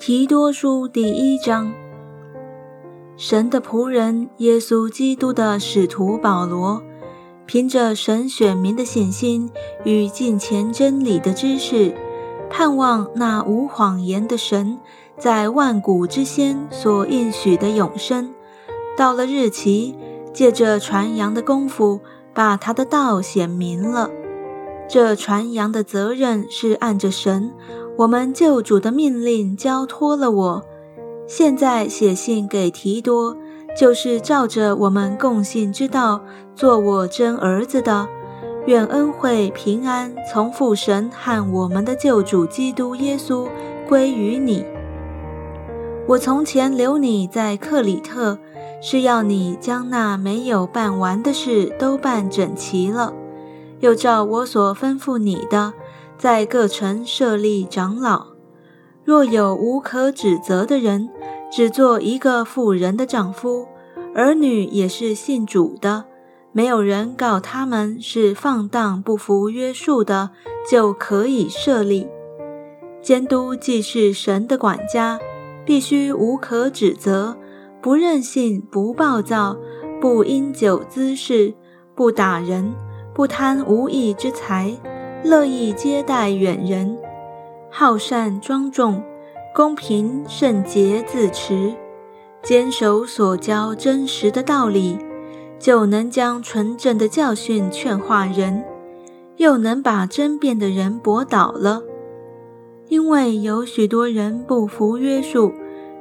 [0.00, 1.70] 提多书第一章，
[3.18, 6.82] 神的仆人耶稣基督的使徒保罗，
[7.44, 9.50] 凭着神选民的信心
[9.84, 11.94] 与近前真理的知识，
[12.48, 14.78] 盼望那无谎言的神
[15.18, 18.32] 在万古之先所应许的永生，
[18.96, 19.94] 到了日期，
[20.32, 22.00] 借着传扬的功夫，
[22.32, 24.08] 把他的道显明了。
[24.88, 27.52] 这传扬的责任是按着神。
[28.00, 30.64] 我们救主的命令交托了我，
[31.28, 33.36] 现在写信给提多，
[33.78, 36.22] 就是照着我们共信之道
[36.54, 38.08] 做我真儿子的。
[38.64, 43.46] 愿恩惠平安从父神和我们的救主基督耶稣
[43.86, 44.64] 归于你。
[46.08, 48.38] 我从前留你在克里特，
[48.80, 53.12] 是要你将那没有办完的事都办整齐了，
[53.80, 55.74] 又照我所吩咐你的。
[56.20, 58.26] 在各城设立长老，
[59.06, 61.08] 若有无可指责的人，
[61.50, 63.66] 只做一个妇人的丈夫，
[64.14, 66.04] 儿女也是信主的，
[66.52, 70.32] 没有人告他们是放荡不服约束的，
[70.70, 72.06] 就可以设立
[73.00, 73.56] 监督。
[73.56, 75.18] 既是神的管家，
[75.64, 77.34] 必须无可指责，
[77.80, 79.56] 不任性，不暴躁，
[80.02, 81.54] 不因酒滋事，
[81.94, 82.74] 不打人，
[83.14, 84.76] 不贪无义之财。
[85.22, 86.98] 乐意接待远人，
[87.70, 89.02] 好善庄重，
[89.54, 91.74] 公平圣洁自持，
[92.42, 94.98] 坚守所教真实的道理，
[95.58, 98.64] 就能将纯正的教训劝化人，
[99.36, 101.82] 又能把争辩的人驳倒了。
[102.88, 105.52] 因为有许多人不服约束，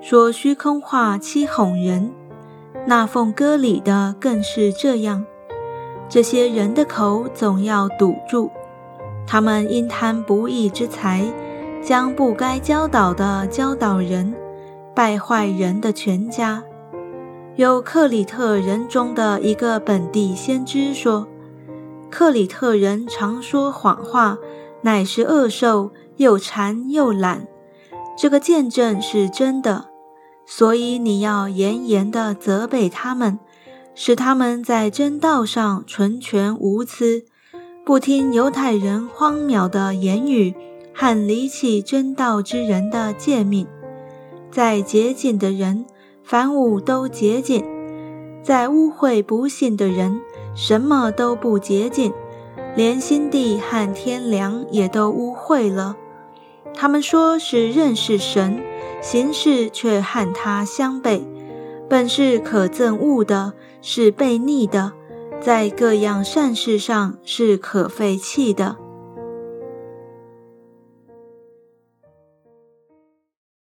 [0.00, 2.12] 说虚空话欺哄人，
[2.86, 5.26] 那奉歌礼的更是这样。
[6.08, 8.50] 这些人的口总要堵住。
[9.30, 11.22] 他们因贪不义之财，
[11.82, 14.34] 将不该教导的教导人，
[14.94, 16.64] 败坏人的全家。
[17.56, 21.28] 有克里特人中的一个本地先知说
[22.10, 24.38] ：“克里特人常说谎话，
[24.80, 27.46] 乃是恶兽，又馋又懒。”
[28.16, 29.90] 这个见证是真的，
[30.46, 33.38] 所以你要严严地责备他们，
[33.94, 37.26] 使他们在真道上纯全无疵。
[37.88, 40.54] 不听犹太人荒谬的言语
[40.94, 43.66] 和离弃真道之人的诫命，
[44.50, 45.86] 在洁净的人，
[46.22, 47.62] 凡物都洁净；
[48.42, 50.20] 在污秽不信的人，
[50.54, 52.12] 什么都不洁净，
[52.76, 55.96] 连心地和天良也都污秽了。
[56.74, 58.60] 他们说是认识神，
[59.00, 61.22] 行事却和他相悖，
[61.88, 64.92] 本是可憎恶的，是悖逆的。
[65.40, 68.87] 在各样善事上是可废弃的。